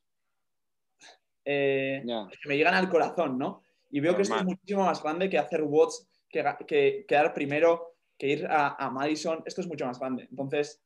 [1.46, 3.64] eh, que me llegan al corazón, ¿no?
[3.92, 8.28] Y veo que esto es muchísimo más grande que hacer watts que, quedar primero, que
[8.28, 10.28] ir a, Madison, esto es mucho más grande.
[10.30, 10.84] Entonces,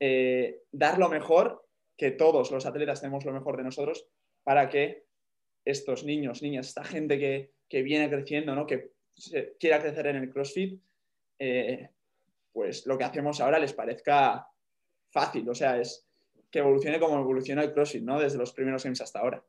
[0.00, 1.64] eh, dar lo mejor,
[1.96, 4.06] que todos los atletas tenemos lo mejor de nosotros,
[4.42, 5.06] para que
[5.64, 8.66] estos niños, niñas, esta gente que, viene creciendo, ¿no?
[8.66, 8.92] que
[9.58, 10.80] quiera crecer en el CrossFit,
[11.38, 11.90] eh,
[12.52, 14.48] pues lo que hacemos ahora les parezca
[15.10, 16.06] fácil, o sea, es
[16.50, 18.18] que evolucione como evoluciona el CrossFit, ¿no?
[18.20, 19.42] Desde los primeros games hasta ahora.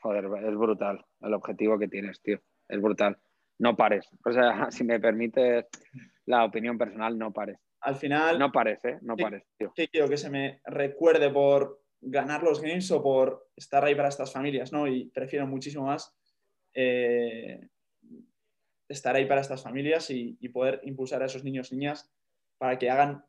[0.00, 2.40] Joder, es brutal el objetivo que tienes, tío.
[2.68, 3.18] Es brutal.
[3.60, 4.08] No pares.
[4.24, 5.66] O sea, si me permites
[6.26, 7.58] la opinión personal, no pares.
[7.80, 8.38] Al final.
[8.38, 8.98] No pares, ¿eh?
[9.02, 9.72] No pares, tío.
[9.74, 14.08] ¿Qué quiero que se me recuerde por ganar los games o por estar ahí para
[14.08, 14.86] estas familias, ¿no?
[14.86, 16.14] Y prefiero muchísimo más
[16.72, 17.68] eh,
[18.88, 22.10] estar ahí para estas familias y, poder impulsar a esos niños y niñas
[22.58, 23.24] para que hagan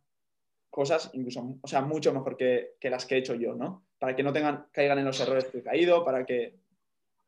[0.70, 3.86] cosas incluso, o sea, mucho mejor que, las que he hecho yo, ¿no?
[4.00, 6.58] Para que no tengan, caigan en los errores que he caído, para que,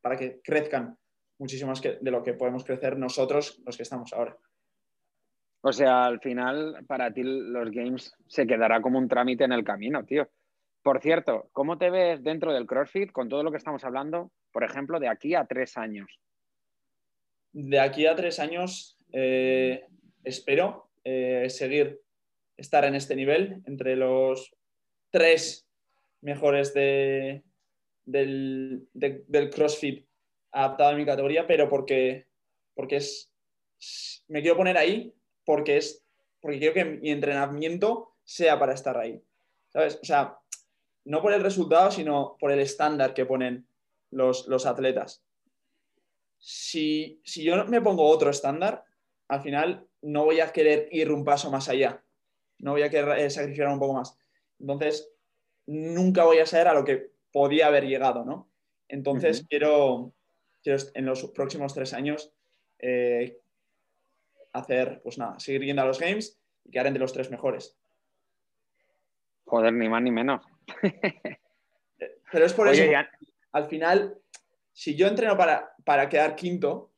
[0.01, 0.97] para que crezcan
[1.43, 4.37] muchísimo más que, de lo que podemos crecer nosotros los que estamos ahora.
[5.61, 9.63] O sea, al final, para ti los games se quedará como un trámite en el
[9.63, 10.29] camino, tío.
[10.81, 14.63] Por cierto, ¿cómo te ves dentro del CrossFit con todo lo que estamos hablando, por
[14.63, 16.19] ejemplo, de aquí a tres años?
[17.51, 19.85] De aquí a tres años, eh,
[20.23, 22.01] espero eh, seguir
[22.57, 24.53] estar en este nivel, entre los
[25.11, 25.67] tres
[26.21, 27.43] mejores del,
[28.05, 30.05] del CrossFit
[30.53, 32.27] adaptado a mi categoría, pero porque,
[32.75, 33.31] porque es,
[34.27, 35.13] me quiero poner ahí
[35.45, 36.03] porque es
[36.43, 39.23] porque quiero que mi entrenamiento sea para estar ahí.
[39.69, 39.97] ¿Sabes?
[40.01, 40.37] O sea,
[41.05, 43.65] no por el resultado, sino por el estándar que ponen
[44.11, 45.23] los, los atletas.
[46.37, 48.83] Si, si, yo me pongo otro estándar,
[49.29, 52.03] al final no voy a querer ir un paso más allá.
[52.59, 54.17] No voy a querer eh, sacrificar un poco más.
[54.59, 55.09] Entonces,
[55.65, 58.49] nunca voy a saber a lo que podía haber llegado, ¿no?
[58.89, 60.13] Entonces, quiero, quiero
[60.65, 62.33] en los próximos tres años
[62.79, 63.39] eh,
[64.53, 67.77] hacer, pues nada, seguir yendo a los games y quedar entre los tres mejores.
[69.45, 70.45] Joder, ni más ni menos.
[72.31, 72.83] Pero es por eso,
[73.51, 74.17] al final,
[74.71, 76.91] si yo entreno para, para, quedar quinto,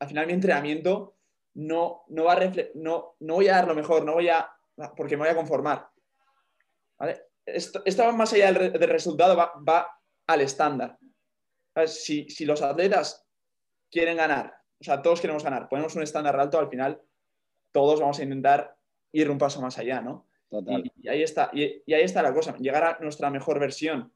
[0.00, 1.16] al final mi entrenamiento
[1.54, 4.50] no, no, va a no, no voy a dar lo mejor, no voy a,
[4.96, 5.88] porque me voy a conformar.
[7.44, 10.98] Esto, va más allá del, resultado, va, va, al estándar.
[11.86, 13.26] Si, si los atletas
[13.90, 17.00] quieren ganar o sea, todos queremos ganar, ponemos un estándar alto, al final
[17.72, 18.76] todos vamos a intentar
[19.12, 20.26] ir un paso más allá, ¿no?
[20.48, 20.90] Total.
[20.96, 24.12] Y, ahí está, y, ahí está la cosa, llegar a nuestra mejor versión.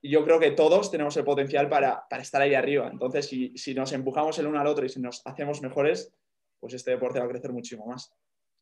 [0.00, 2.88] Y yo creo que todos tenemos el potencial para, estar ahí arriba.
[2.88, 6.12] Entonces, si, nos empujamos el uno al otro y si nos hacemos mejores,
[6.58, 8.12] pues este deporte va a crecer muchísimo más.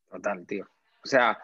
[0.07, 0.65] Total, tío.
[1.03, 1.39] O sea,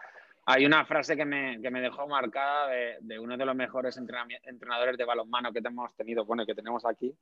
[0.50, 2.68] hay una frase que me, dejó marcada
[3.00, 7.14] de, uno de los mejores entrenadores de balonmano que hemos tenido, bueno, que tenemos aquí,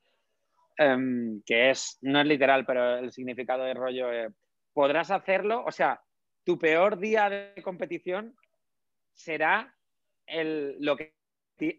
[0.79, 4.29] Em, que es, no es literal, pero el significado de rollo, eh,
[4.75, 6.03] podrás hacerlo, o sea,
[6.45, 8.37] tu peor día de competición
[9.15, 9.75] será
[10.27, 11.15] el, lo, que,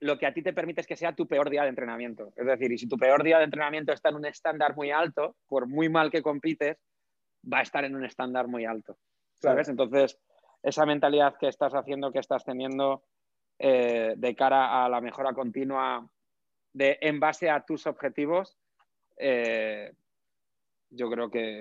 [0.01, 2.33] lo que a ti te permites que sea tu peor día de entrenamiento.
[2.35, 5.35] Es decir, y si tu peor día de entrenamiento está en un estándar muy alto,
[5.47, 6.77] por muy mal que compites,
[7.51, 8.97] va a estar en un estándar muy alto.
[9.35, 9.69] ¿Sabes?
[9.69, 10.19] Entonces,
[10.63, 13.03] esa mentalidad que estás haciendo, que estás teniendo
[13.59, 16.07] eh, de cara a la mejora continua
[16.73, 18.57] de, en base a tus objetivos,
[19.17, 19.91] eh,
[20.89, 21.59] yo creo que,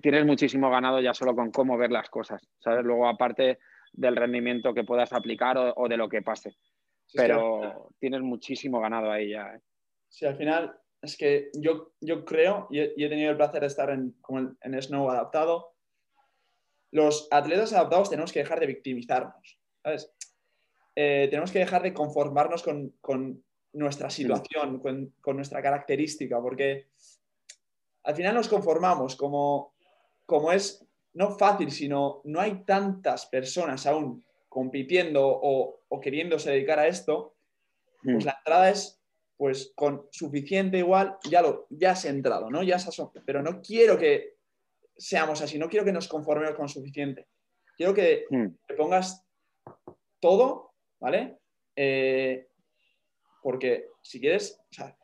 [0.00, 2.84] tienes muchísimo ganado ya solo con cómo ver las cosas, ¿sabes?
[2.84, 3.58] Luego, aparte
[3.92, 6.56] del rendimiento que puedas aplicar o, de lo que pase.
[7.12, 9.54] Pero tienes muchísimo ganado ahí ya.
[9.54, 9.60] ¿eh?
[10.08, 13.90] Sí, al final es que yo, yo creo, y he, tenido el placer de estar
[13.90, 14.16] en,
[14.62, 15.73] en Snow adaptado,
[16.94, 20.12] los atletas adaptados tenemos que dejar de victimizarnos, ¿sabes?
[20.94, 26.86] Eh, tenemos que dejar de conformarnos con, nuestra situación, con, nuestra característica, porque
[28.04, 29.74] al final nos conformamos como,
[30.24, 36.78] como es no fácil, sino no hay tantas personas aún compitiendo o, o queriéndose dedicar
[36.78, 37.34] a esto,
[38.04, 38.26] pues mm.
[38.26, 39.00] la entrada es
[39.36, 42.62] pues con suficiente igual, ya, lo, ya has entrado, ¿no?
[42.62, 44.33] Ya has, pero no quiero que
[44.96, 47.28] seamos así, no quiero que nos conformemos con suficiente.
[47.76, 48.74] Quiero que, mm.
[48.76, 49.24] pongas
[50.20, 51.38] todo, ¿vale?
[51.76, 52.48] Eh,
[53.42, 54.96] porque si quieres, o sea,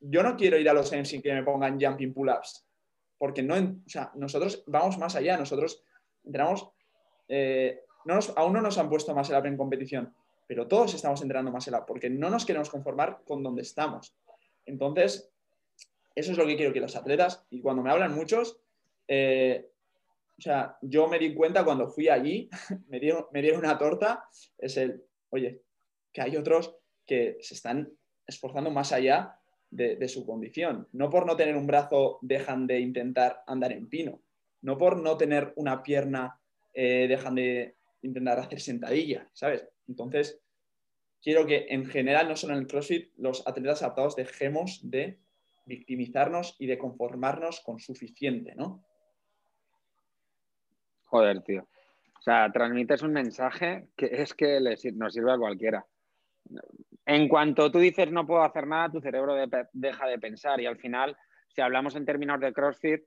[0.00, 2.66] yo no quiero ir a los games sin que me pongan jumping pull-ups,
[3.18, 5.84] porque no, o sea, nosotros vamos más allá, nosotros
[6.24, 6.70] entrenamos,
[7.28, 10.14] eh, no aún no nos han puesto más el en competición,
[10.46, 14.16] pero todos estamos entrenando más el porque no nos queremos conformar con donde estamos.
[14.64, 15.30] Entonces,
[16.14, 18.59] eso es lo que quiero que los atletas, y cuando me hablan muchos,
[19.12, 19.68] eh,
[20.38, 22.48] o sea, yo me di cuenta cuando fui allí,
[22.88, 23.26] me dieron,
[23.58, 24.24] una torta,
[24.56, 25.62] es el, oye,
[26.12, 27.92] que hay otros que se están
[28.24, 29.36] esforzando más allá
[29.68, 30.88] de, su condición.
[30.92, 34.22] No por no tener un brazo dejan de intentar andar en pino.
[34.62, 36.40] No por no tener una pierna
[36.72, 39.66] eh, dejan de intentar hacer sentadilla, ¿sabes?
[39.88, 40.40] Entonces,
[41.20, 45.18] quiero que en general, no solo en el CrossFit, los atletas adaptados dejemos de
[45.66, 48.84] victimizarnos y de conformarnos con suficiente, ¿no?
[51.10, 51.62] Joder, tío.
[52.18, 54.60] O sea, transmites un mensaje que es que
[54.94, 55.84] nos sirve a cualquiera.
[57.04, 59.34] En cuanto tú dices no puedo hacer nada, tu cerebro
[59.72, 61.16] deja de pensar y al final,
[61.48, 63.02] si hablamos en términos de CrossFit,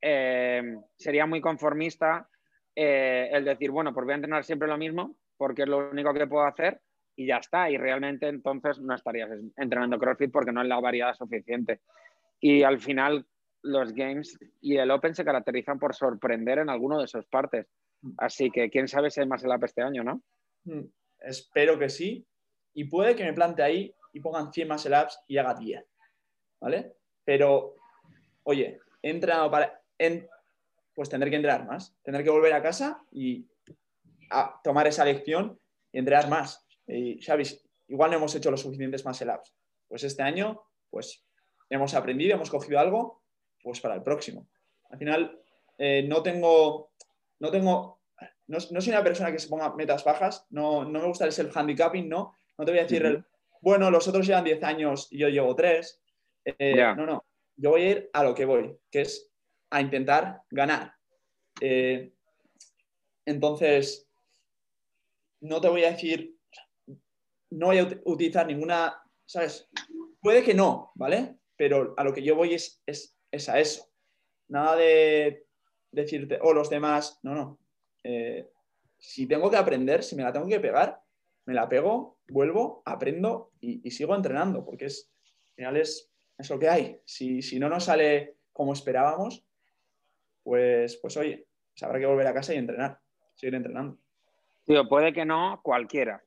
[0.00, 2.26] eh, sería muy conformista
[2.74, 6.14] eh, el decir, bueno, pues voy a entrenar siempre lo mismo porque es lo único
[6.14, 6.80] que puedo hacer
[7.14, 7.68] y ya está.
[7.68, 11.80] Y realmente entonces no estarías entrenando CrossFit porque no es la variedad suficiente.
[12.40, 13.26] Y al final
[13.62, 17.66] los Games y el Open se caracterizan por sorprender en alguno de sus partes.
[18.18, 20.22] Así que quién sabe si hay más el este año, ¿no?
[20.64, 20.86] Hmm,
[21.20, 22.26] espero que sí.
[22.74, 24.94] Y puede que me plante ahí y pongan 100 más el
[25.28, 25.84] y haga 10.
[26.60, 26.94] ¿Vale?
[27.24, 27.76] Pero,
[28.44, 29.80] oye, he entrenado para.
[30.94, 31.96] pues tendré que entrenar más.
[32.02, 33.46] Tendré que volver a casa y
[34.30, 35.58] a tomar esa lección
[35.92, 36.66] y entrenar más.
[36.86, 37.64] Y, ¿sabes?
[37.88, 39.30] Igual no hemos hecho los suficientes más el
[39.88, 41.24] Pues este año, pues
[41.68, 43.21] hemos aprendido, hemos cogido algo,
[43.62, 44.48] pues para el próximo.
[44.90, 45.40] Al final,
[45.78, 46.92] eh, no tengo
[47.42, 48.00] no tengo,
[48.46, 52.36] no, soy una persona que se ponga metas bajas, no, me gusta el self-handicapping, ¿no?
[52.56, 53.24] No te voy a decir,
[53.60, 56.00] bueno, los otros llevan 10 años y yo llevo 3.
[56.44, 57.24] Eh, no, no,
[57.56, 59.28] yo voy a ir a lo que voy, que es
[59.70, 60.94] a intentar ganar.
[61.60, 62.12] Eh,
[63.26, 64.08] entonces,
[65.40, 66.36] no te voy a decir,
[67.50, 69.68] no voy a utilizar ninguna, ¿sabes?
[70.20, 71.38] Puede que no, ¿vale?
[71.56, 73.88] Pero a lo que yo voy es, es a eso.
[74.48, 75.46] Nada de
[75.90, 77.58] decirte, o oh, los demás, no, no.
[78.04, 78.50] Eh,
[78.98, 81.00] si tengo que aprender, si me la tengo que pegar,
[81.46, 85.10] me la pego, vuelvo, aprendo y, sigo entrenando, porque es,
[85.50, 86.12] al final es,
[86.48, 87.00] lo que hay.
[87.04, 89.44] Si, no nos sale como esperábamos,
[90.42, 92.98] pues, pues oye, pues habrá que volver a casa y entrenar,
[93.34, 93.98] seguir entrenando.
[94.64, 96.22] Tío, puede que no, cualquiera.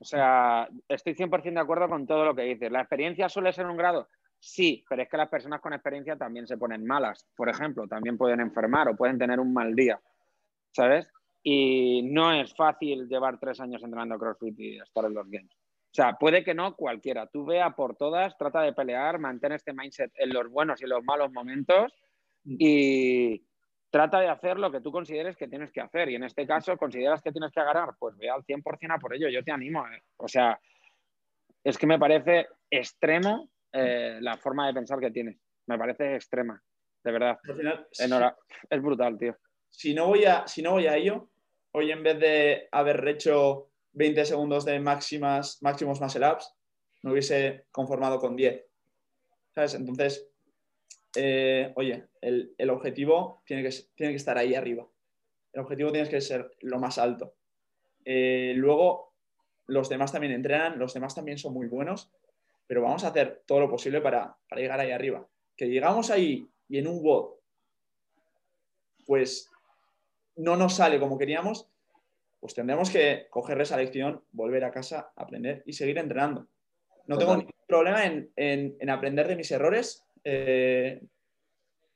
[0.00, 2.70] O sea, estoy 100% de acuerdo con todo lo que dices.
[2.70, 4.08] ¿La experiencia suele ser un grado?
[4.40, 7.26] Sí, pero es que las personas con experiencia también se ponen malas.
[7.36, 10.00] Por ejemplo, también pueden enfermar o pueden tener un mal día,
[10.72, 11.06] ¿sabes?
[11.42, 15.54] Y no es fácil llevar tres años entrenando CrossFit y estar en los games.
[15.54, 17.26] O sea, puede que no cualquiera.
[17.26, 21.04] Tú vea por todas, trata de pelear, mantén este mindset en los buenos y los
[21.04, 21.92] malos momentos
[22.44, 23.44] y
[23.90, 26.08] trata de hacer lo que tú consideres que tienes que hacer.
[26.08, 27.90] Y en este caso, ¿consideras que tienes que ganar?
[27.98, 29.28] Pues ve al 100% a por ello.
[29.28, 29.86] Yo te animo.
[29.86, 30.02] ¿eh?
[30.16, 30.58] O sea,
[31.62, 35.36] es que me parece extremo eh, la forma de pensar que tienes.
[35.66, 36.62] Me parece extrema,
[37.04, 37.38] de verdad.
[38.68, 39.36] Es brutal, tío.
[39.68, 41.30] Si no, voy a, si no voy a ello,
[41.72, 46.52] hoy en vez de haber hecho 20 segundos de máximas, máximos muscle ups,
[47.02, 48.64] me hubiese conformado con 10.
[49.54, 49.74] ¿Sabes?
[49.74, 50.28] Entonces,
[51.16, 54.86] eh, oye, el, objetivo tiene que, tiene que estar ahí arriba.
[55.52, 57.34] El objetivo tiene que ser lo más alto.
[58.04, 59.14] Eh, luego,
[59.66, 62.12] los demás también entrenan, los demás también son muy buenos
[62.70, 65.26] pero vamos a hacer todo lo posible para, llegar ahí arriba.
[65.56, 67.34] Que llegamos ahí y en un WOD,
[69.08, 69.50] pues
[70.36, 71.68] no nos sale como queríamos,
[72.38, 76.46] pues tendremos que coger esa lección, volver a casa, aprender y seguir entrenando.
[77.08, 81.02] No tengo ningún problema en, aprender de mis errores, eh,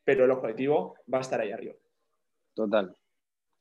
[0.03, 1.75] pero el objetivo va a estar ahí arriba.
[2.53, 2.93] Total.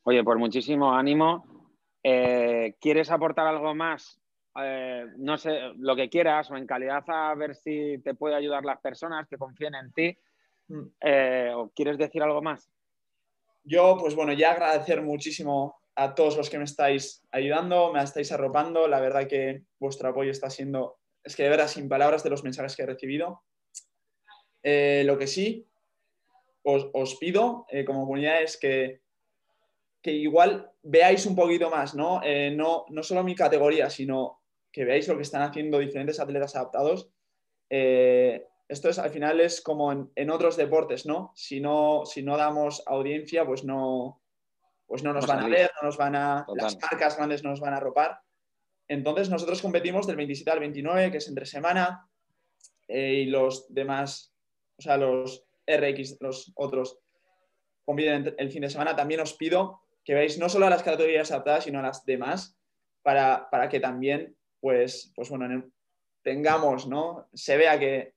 [0.01, 1.69] Oye, pues muchísimo ánimo.
[2.01, 4.19] Eh, ¿Quieres aportar algo más
[4.61, 8.63] eh, no sé, lo que quieras o en calidad a ver si te puede ayudar
[8.63, 10.17] las personas que confíen en ti.
[10.67, 10.83] Mm.
[11.01, 12.69] Eh, ¿O quieres decir algo más?
[13.63, 18.31] Yo, pues bueno, ya agradecer muchísimo a todos los que me estáis ayudando, me estáis
[18.31, 18.87] arropando.
[18.87, 22.43] La verdad que vuestro apoyo está siendo, es que de verdad, sin palabras de los
[22.43, 23.41] mensajes que he recibido.
[24.61, 25.67] Eh, lo que sí
[26.63, 29.01] os, pido como comunidad es que,
[30.01, 32.21] que, igual veáis un poquito más, ¿no?
[32.53, 32.85] ¿no?
[32.89, 34.42] No solo mi categoría, sino
[34.73, 37.09] que veáis lo que están haciendo diferentes atletas adaptados.
[37.69, 41.31] Eh, esto es, al final es como en, otros deportes, ¿no?
[41.35, 42.05] Si, ¿no?
[42.05, 44.21] si no damos audiencia, pues no,
[44.87, 47.59] pues no nos van a ver, no nos van a, las marcas grandes no nos
[47.59, 48.19] van a ropar.
[48.87, 52.09] Entonces nosotros competimos del 27 al 29, que es entre semana,
[52.87, 54.33] eh, y los demás,
[54.77, 56.97] o sea, los RX, los otros,
[57.85, 58.95] compiten el fin de semana.
[58.95, 62.57] También os pido que veáis no solo a las categorías adaptadas, sino a las demás,
[63.03, 65.65] para, para que también pues, pues bueno,
[66.21, 67.27] tengamos, ¿no?
[67.33, 68.13] Se vea que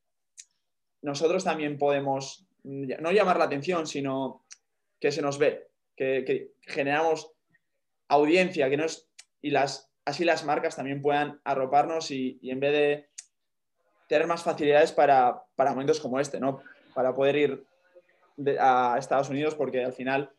[1.02, 4.44] nosotros también podemos no llamar la atención, sino
[5.00, 5.66] que se nos ve,
[5.96, 7.32] que, generamos
[8.06, 8.86] audiencia, que
[9.42, 13.08] y las, así las marcas también puedan arroparnos y, en vez de
[14.08, 16.62] tener más facilidades para, momentos como este, ¿no?
[16.94, 17.66] Para poder ir
[18.60, 20.30] a Estados Unidos, porque al final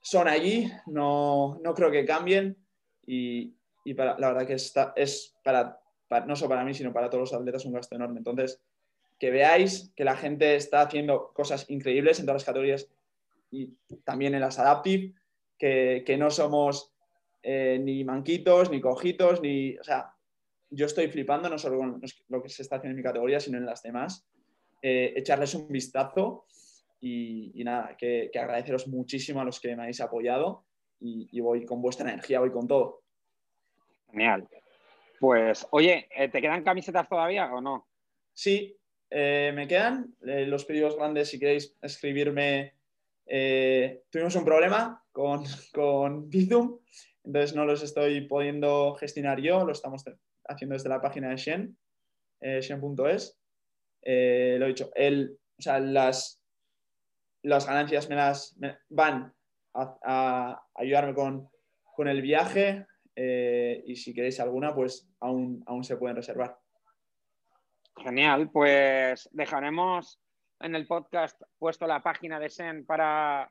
[0.00, 2.56] son allí, no, no creo que cambien
[3.04, 3.57] y,
[3.90, 5.80] y para, la verdad que es para,
[6.26, 8.18] no solo para mí, sino para todos los atletas un gasto enorme.
[8.18, 8.60] Entonces,
[9.18, 12.88] que veáis que la gente está haciendo cosas increíbles en todas las categorías
[13.50, 13.74] y
[14.04, 15.14] también en las adaptive,
[15.58, 16.92] que, que no somos
[17.42, 19.76] eh, ni manquitos, ni cojitos, ni...
[19.78, 20.12] O sea,
[20.70, 23.56] yo estoy flipando no solo con lo que se está haciendo en mi categoría, sino
[23.56, 24.26] en las demás.
[24.82, 26.44] Eh, echarles un vistazo
[27.00, 30.64] y, nada, que, agradeceros muchísimo a los que me habéis apoyado
[31.00, 33.02] y, voy con vuestra energía, voy con todo.
[34.10, 34.48] Genial.
[35.20, 37.86] Pues, oye, eh, ¿te quedan camisetas todavía o no?
[38.32, 38.76] Sí,
[39.10, 40.14] me quedan.
[40.20, 42.74] los pedidos grandes, si queréis escribirme,
[44.10, 45.42] tuvimos un problema con,
[45.72, 46.78] con Bizum
[47.28, 50.02] entonces no los estoy pudiendo gestionar yo, lo estamos
[50.48, 51.76] haciendo desde la página de Shen,
[52.40, 53.38] eh, Shen.es.
[54.00, 56.42] Eh, lo he dicho, el, o sea, las,
[57.42, 58.56] las ganancias me las
[58.88, 59.34] van
[59.74, 61.50] a, ayudarme con,
[61.98, 62.86] el viaje
[63.20, 66.56] eh, y si queréis alguna, pues aún, aún se pueden reservar.
[67.96, 70.20] Genial, pues dejaremos
[70.60, 73.50] en el podcast puesto la página de Shen para,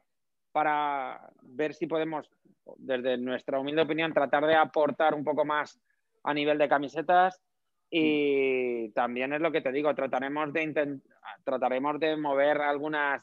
[0.53, 2.29] para ver si podemos
[2.77, 5.77] desde nuestra humilde opinión, tratar de aportar un poco más
[6.23, 7.41] a nivel de camisetas
[7.89, 10.99] y también es lo que te digo, trataremos de,
[11.43, 13.21] trataremos de mover algunas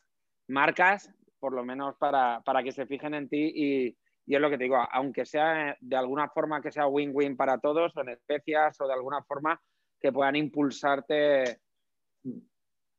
[0.49, 3.97] marcas, por lo menos para, que se fijen en ti y,
[4.27, 7.97] es lo que te digo, aunque sea de alguna forma que sea win-win para todos
[7.97, 9.61] o en especias o de alguna forma
[10.01, 11.61] que puedan impulsarte.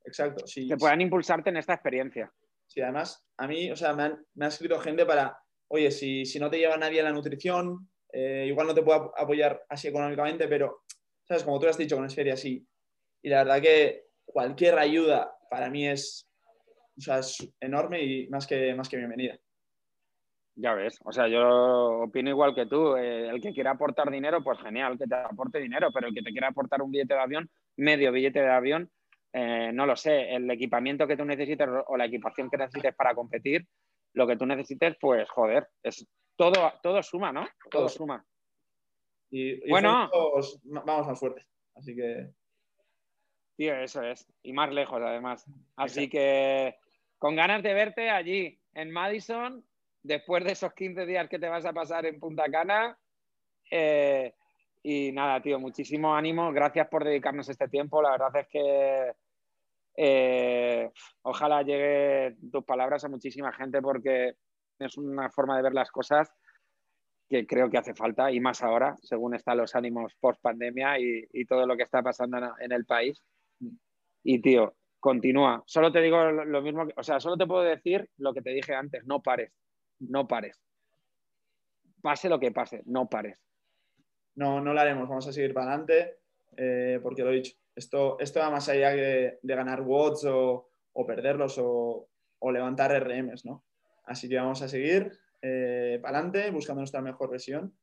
[0.03, 0.67] Exacto, sí.
[0.67, 2.31] Que puedan impulsarte en esta experiencia.
[2.67, 6.49] Sí, además, a mí, o sea, me, me ha escrito gente para oye, si, no
[6.49, 10.83] te lleva nadie a la nutrición, eh, igual no te puedo apoyar así económicamente, pero,
[11.27, 11.43] ¿sabes?
[11.43, 12.65] Como tú has dicho con Esferia, sí.
[13.21, 16.29] Y la verdad que cualquier ayuda para mí es,
[17.59, 19.37] enorme y más que, más que bienvenida.
[20.57, 22.95] Ya ves, o sea, yo opino igual que tú.
[22.95, 26.21] Eh, el que quiera aportar dinero, pues genial, que te aporte dinero, pero el que
[26.21, 28.89] te quiera aportar un billete de avión, medio billete de avión,
[29.33, 33.13] eh, no lo sé, el equipamiento que tú necesites o la equipación que necesites para
[33.13, 33.67] competir,
[34.13, 37.45] lo que tú necesites, pues joder, es todo, todo suma, ¿no?
[37.69, 38.25] Todo, suma.
[39.29, 40.09] Y, bueno,
[40.85, 41.45] vamos más fuertes,
[41.75, 42.29] así que.
[43.57, 44.25] Tío, eso es.
[44.41, 45.45] Y más lejos, además.
[45.75, 46.75] Así que
[47.17, 49.65] con ganas de verte allí, en Madison,
[50.05, 52.97] después de esos 15 días que te vas a pasar en Punta Cana.
[53.71, 54.33] Eh,
[54.83, 56.51] y nada, tío, muchísimo ánimo.
[56.53, 58.01] Gracias por dedicarnos este tiempo.
[58.01, 59.13] La verdad es que
[59.97, 60.91] eh,
[61.23, 64.35] ojalá llegue tus palabras a muchísima gente porque
[64.77, 66.29] es una forma de ver las cosas
[67.27, 71.45] que creo que hace falta y más ahora, según están los ánimos post pandemia y,
[71.45, 73.23] todo lo que está pasando en, el país.
[74.23, 75.63] Y tío, continúa.
[75.65, 78.75] Solo te digo lo, mismo, o sea, solo te puedo decir lo que te dije
[78.75, 79.51] antes, no pares,
[79.99, 80.61] no pares.
[82.01, 83.41] Pase lo que pase, no pares.
[84.35, 86.17] No, no lo haremos, vamos a seguir para adelante,
[86.57, 90.69] eh, porque lo he dicho, esto, esto va más allá de, ganar watts o,
[91.05, 92.07] perderlos o,
[92.51, 93.65] levantar RMs, ¿no?
[94.05, 97.75] Así que vamos a seguir eh, para adelante buscando nuestra mejor versión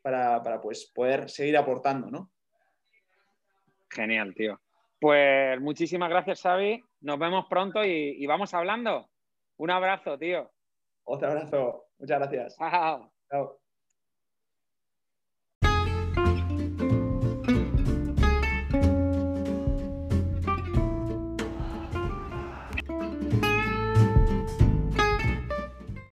[0.00, 2.30] para, pues, poder seguir aportando, ¿no?
[3.90, 4.60] Genial, tío.
[5.00, 6.82] Pues muchísimas gracias, Xavi.
[7.00, 9.10] Nos vemos pronto y, y vamos hablando.
[9.58, 10.50] Un abrazo, tío.
[11.06, 11.86] Otro abrazo.
[11.98, 12.56] Muchas gracias.
[12.58, 13.10] Chao.
[13.30, 13.65] Chao.